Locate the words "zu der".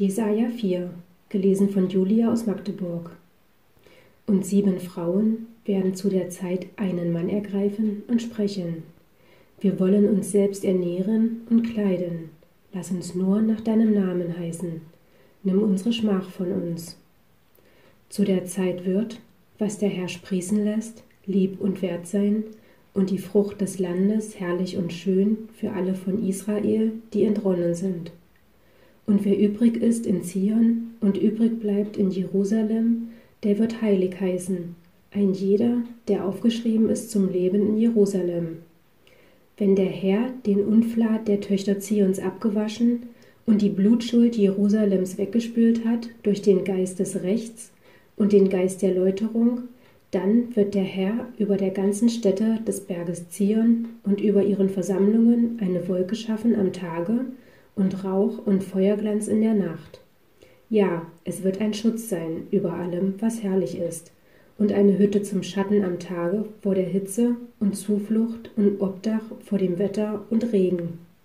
5.94-6.30, 18.08-18.46